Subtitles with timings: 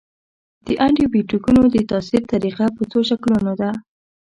[0.65, 3.69] د انټي بیوټیکونو د تاثیر طریقه په څو شکلونو ده.